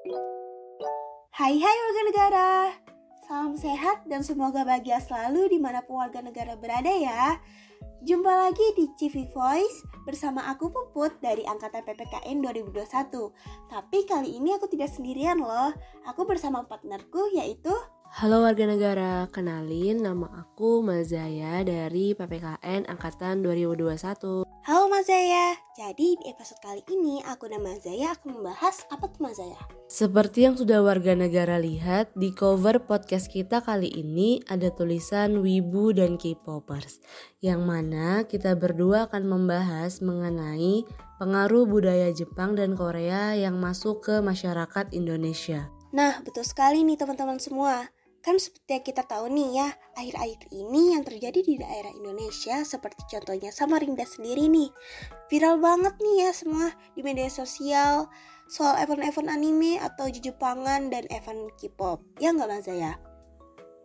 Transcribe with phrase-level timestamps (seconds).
[0.00, 2.48] Hai hai warga negara.
[3.28, 7.36] Salam sehat dan semoga bahagia selalu di mana pun warga negara berada ya.
[8.00, 13.12] Jumpa lagi di Civi Voice bersama aku Puput dari Angkatan PPKN 2021
[13.68, 15.76] Tapi kali ini aku tidak sendirian loh.
[16.08, 17.76] Aku bersama partnerku yaitu
[18.08, 24.49] Halo warga negara, kenalin nama aku Mazaya dari PPKN Angkatan 2021.
[24.60, 29.56] Halo Mazaya, jadi di episode kali ini aku dan Mazaya akan membahas apa tuh Mazaya?
[29.88, 35.96] Seperti yang sudah warga negara lihat, di cover podcast kita kali ini ada tulisan Wibu
[35.96, 37.00] dan K-popers,
[37.40, 40.84] yang mana kita berdua akan membahas mengenai
[41.16, 45.72] pengaruh budaya Jepang dan Korea yang masuk ke masyarakat Indonesia.
[45.96, 47.88] Nah, betul sekali nih teman-teman semua.
[48.20, 53.08] Kan seperti yang kita tahu nih ya, akhir-akhir ini yang terjadi di daerah Indonesia seperti
[53.08, 54.68] contohnya Samarinda sendiri nih.
[55.32, 58.12] Viral banget nih ya semua di media sosial
[58.50, 62.04] soal event-event anime atau Jepangan dan event K-pop.
[62.20, 63.09] Ya nggak Mas Zaya?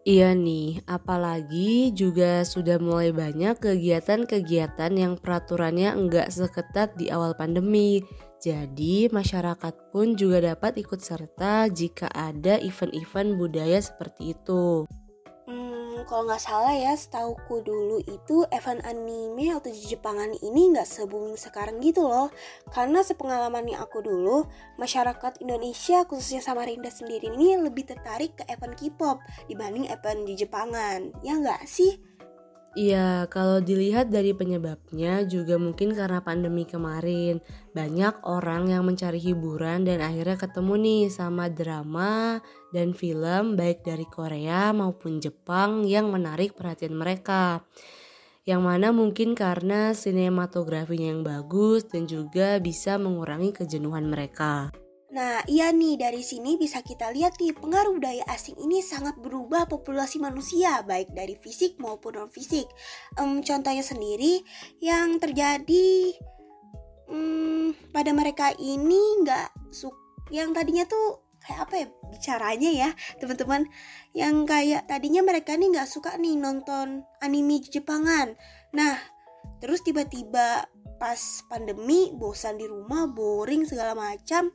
[0.05, 8.05] Iya nih, apalagi juga sudah mulai banyak kegiatan-kegiatan yang peraturannya enggak seketat di awal pandemi.
[8.37, 14.85] Jadi masyarakat pun juga dapat ikut serta jika ada event-event budaya seperti itu.
[16.05, 21.81] Kalau nggak salah ya, setauku dulu itu event anime atau Jepangan ini nggak se-booming sekarang
[21.81, 22.29] gitu loh.
[22.69, 24.45] Karena sepengalamannya aku dulu,
[24.77, 29.17] masyarakat Indonesia khususnya Samarinda sendiri ini lebih tertarik ke event K-pop
[29.49, 31.09] dibanding event di Jepangan.
[31.25, 32.14] Ya nggak sih?
[32.75, 37.39] Iya, kalau dilihat dari penyebabnya juga mungkin karena pandemi kemarin.
[37.71, 42.43] Banyak orang yang mencari hiburan dan akhirnya ketemu nih sama drama
[42.75, 47.63] dan film baik dari Korea maupun Jepang yang menarik perhatian mereka.
[48.43, 54.75] Yang mana mungkin karena sinematografinya yang bagus dan juga bisa mengurangi kejenuhan mereka.
[55.15, 59.63] Nah, iya nih, dari sini bisa kita lihat nih, pengaruh budaya asing ini sangat berubah
[59.63, 62.67] populasi manusia, baik dari fisik maupun non-fisik.
[63.15, 64.43] Um, contohnya sendiri,
[64.83, 66.19] yang terjadi
[67.07, 69.95] um, pada mereka ini nggak suka,
[70.35, 72.89] yang tadinya tuh kayak apa ya bicaranya ya
[73.21, 73.69] teman-teman
[74.17, 78.33] yang kayak tadinya mereka nih nggak suka nih nonton anime Jepangan
[78.73, 78.97] nah
[79.61, 80.65] terus tiba-tiba
[80.97, 84.49] pas pandemi bosan di rumah boring segala macam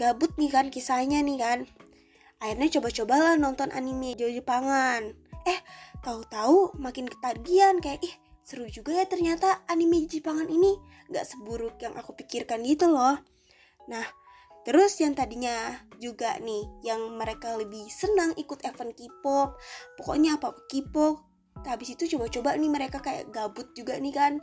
[0.00, 1.58] gabut nih kan kisahnya nih kan
[2.42, 5.60] akhirnya coba-cobalah nonton anime Jepangan eh
[6.02, 10.76] tahu-tahu makin ketagihan kayak ih seru juga ya ternyata anime Jepangan ini
[11.08, 13.16] gak seburuk yang aku pikirkan gitu loh
[13.88, 14.04] nah
[14.64, 19.60] Terus yang tadinya juga nih yang mereka lebih senang ikut event K-pop,
[20.00, 21.20] pokoknya apa K-pop.
[21.68, 24.40] Habis itu coba-coba nih mereka kayak gabut juga nih kan.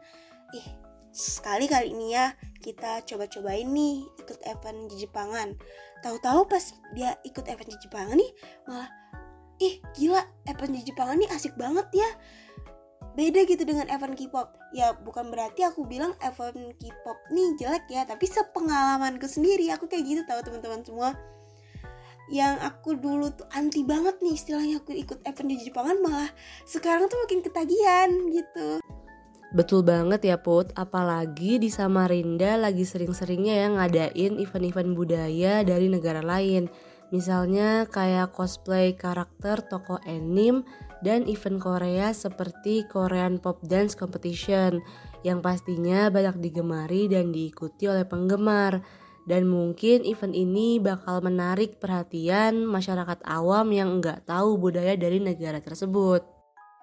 [0.54, 0.68] Ih,
[1.12, 2.32] sekali kali ini ya
[2.64, 5.56] kita coba-cobain nih ikut event di Jepangan.
[6.02, 6.64] Tahu-tahu pas
[6.96, 8.32] dia ikut event di Jepangan nih
[8.66, 8.90] malah
[9.62, 12.10] ih gila event di Jepangan nih asik banget ya.
[13.12, 14.56] Beda gitu dengan event K-pop.
[14.72, 20.08] Ya bukan berarti aku bilang event K-pop nih jelek ya, tapi sepengalamanku sendiri aku kayak
[20.08, 21.12] gitu tahu teman-teman semua.
[22.32, 26.32] Yang aku dulu tuh anti banget nih istilahnya aku ikut event di Jepangan malah
[26.64, 28.80] sekarang tuh makin ketagihan gitu.
[29.52, 36.24] Betul banget ya Put, apalagi di Samarinda lagi sering-seringnya ya ngadain event-event budaya dari negara
[36.24, 36.72] lain.
[37.12, 40.64] Misalnya kayak cosplay karakter tokoh anime
[41.04, 44.80] dan event Korea seperti Korean Pop Dance Competition
[45.28, 48.80] yang pastinya banyak digemari dan diikuti oleh penggemar.
[49.28, 55.60] Dan mungkin event ini bakal menarik perhatian masyarakat awam yang nggak tahu budaya dari negara
[55.60, 56.41] tersebut.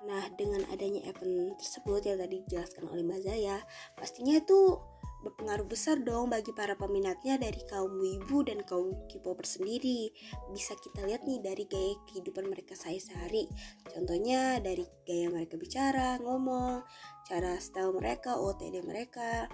[0.09, 3.61] Nah, dengan adanya event tersebut yang tadi dijelaskan oleh Mbak Zaya,
[3.93, 4.81] pastinya itu
[5.19, 10.09] berpengaruh besar dong bagi para peminatnya dari kaum wibu dan kaum K-popper sendiri.
[10.55, 13.51] Bisa kita lihat nih dari gaya kehidupan mereka sehari-hari.
[13.91, 16.87] Contohnya dari gaya mereka bicara, ngomong,
[17.27, 19.51] cara style mereka, OTD mereka.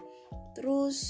[0.55, 1.01] Terus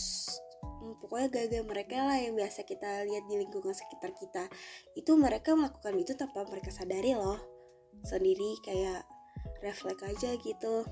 [0.65, 4.49] hmm, pokoknya gaya-gaya mereka lah yang biasa kita lihat di lingkungan sekitar kita.
[4.95, 7.43] Itu mereka melakukan itu tanpa mereka sadari loh.
[8.07, 9.14] Sendiri kayak
[9.65, 10.85] refleks aja gitu.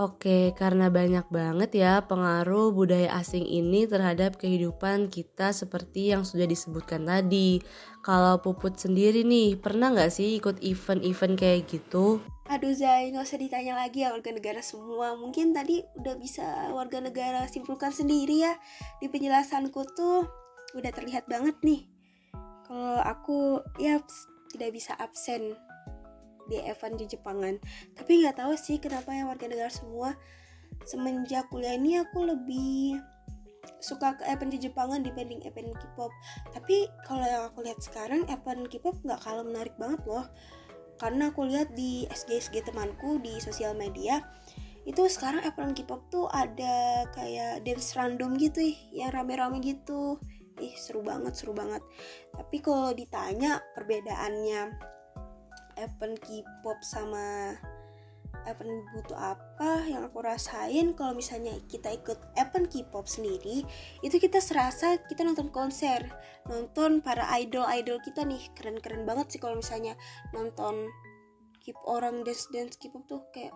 [0.00, 6.48] Oke, karena banyak banget ya pengaruh budaya asing ini terhadap kehidupan kita seperti yang sudah
[6.48, 7.60] disebutkan tadi.
[8.00, 12.24] Kalau Puput sendiri nih, pernah nggak sih ikut event-event kayak gitu?
[12.48, 15.12] Aduh Zai, nggak usah ditanya lagi ya warga negara semua.
[15.12, 18.56] Mungkin tadi udah bisa warga negara simpulkan sendiri ya.
[18.96, 20.24] Di penjelasanku tuh
[20.72, 21.84] udah terlihat banget nih.
[22.64, 24.00] Kalau aku ya
[24.56, 25.52] tidak bisa absen
[26.52, 27.56] di event di Jepangan
[27.96, 30.12] tapi nggak tahu sih kenapa yang warga negara semua
[30.84, 33.00] semenjak kuliah ini aku lebih
[33.82, 36.10] suka ke event di Jepangan dibanding event K-pop.
[36.54, 40.26] Tapi kalau yang aku lihat sekarang event K-pop nggak kalah menarik banget loh.
[40.98, 44.22] Karena aku lihat di SG-SG temanku di sosial media
[44.82, 50.18] itu sekarang event K-pop tuh ada kayak dance random gitu ih, yang rame-rame gitu.
[50.62, 51.82] Ih seru banget, seru banget.
[52.34, 54.91] Tapi kalau ditanya perbedaannya
[55.78, 57.56] event K-pop sama
[58.46, 59.86] event butuh apa?
[59.86, 63.62] Yang aku rasain kalau misalnya kita ikut event K-pop sendiri
[64.02, 66.02] itu kita serasa kita nonton konser.
[66.50, 68.50] Nonton para idol-idol kita nih.
[68.56, 69.94] Keren-keren banget sih kalau misalnya
[70.34, 70.90] nonton
[71.62, 73.54] keep orang dance dance K-pop tuh kayak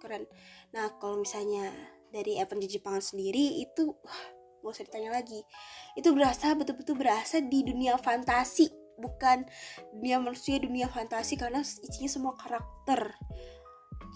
[0.00, 0.24] keren.
[0.72, 1.68] Nah kalau misalnya
[2.08, 4.22] dari event di Jepang sendiri itu wah
[4.62, 5.42] gak usah ditanya lagi.
[5.98, 9.42] Itu berasa betul-betul berasa di dunia fantasi bukan
[9.98, 13.18] dunia manusia dunia fantasi karena isinya semua karakter.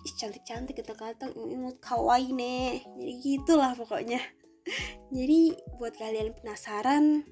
[0.07, 2.87] Cantik-cantik kata-kata imut kawaii nih.
[2.95, 4.23] Jadi gitulah pokoknya.
[5.17, 7.27] Jadi buat kalian penasaran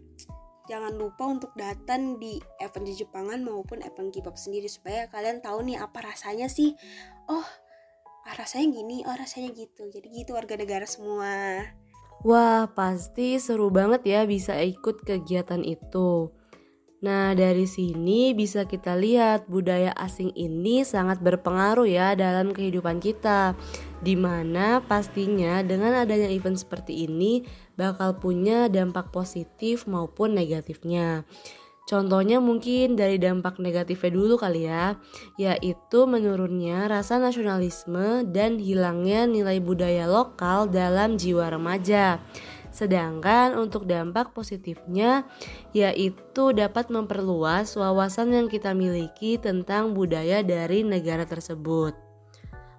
[0.64, 5.62] jangan lupa untuk datang di event di Jepangan maupun event K-pop sendiri supaya kalian tahu
[5.62, 6.74] nih apa rasanya sih.
[7.30, 7.46] Oh
[8.24, 9.86] ah, rasanya gini oh rasanya gitu.
[9.92, 11.62] Jadi gitu warga negara semua.
[12.24, 16.32] Wah, pasti seru banget ya bisa ikut kegiatan itu.
[17.04, 23.52] Nah, dari sini bisa kita lihat budaya asing ini sangat berpengaruh ya dalam kehidupan kita.
[24.00, 27.44] Di mana pastinya dengan adanya event seperti ini
[27.76, 31.28] bakal punya dampak positif maupun negatifnya.
[31.84, 34.96] Contohnya mungkin dari dampak negatifnya dulu kali ya,
[35.36, 42.24] yaitu menurunnya rasa nasionalisme dan hilangnya nilai budaya lokal dalam jiwa remaja.
[42.74, 45.22] Sedangkan untuk dampak positifnya
[45.70, 52.03] yaitu dapat memperluas wawasan yang kita miliki tentang budaya dari negara tersebut.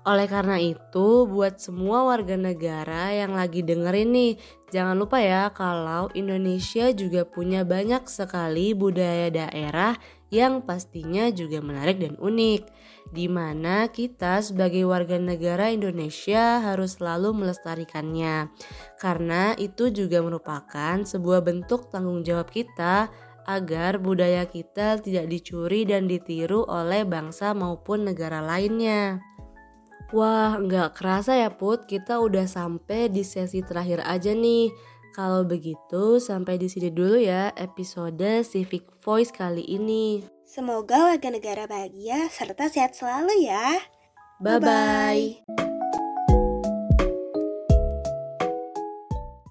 [0.05, 4.33] Oleh karena itu, buat semua warga negara yang lagi dengerin nih,
[4.69, 9.97] jangan lupa ya kalau Indonesia juga punya banyak sekali budaya daerah
[10.29, 12.69] yang pastinya juga menarik dan unik.
[13.17, 18.53] Di mana kita sebagai warga negara Indonesia harus selalu melestarikannya.
[19.01, 23.09] Karena itu juga merupakan sebuah bentuk tanggung jawab kita
[23.49, 29.34] agar budaya kita tidak dicuri dan ditiru oleh bangsa maupun negara lainnya.
[30.15, 34.71] Wah, nggak kerasa ya Put, kita udah sampai di sesi terakhir aja nih.
[35.11, 40.23] Kalau begitu, sampai di sini dulu ya episode Civic Voice kali ini.
[40.47, 43.75] Semoga warga negara bahagia serta sehat selalu ya.
[44.39, 45.83] Bye-bye.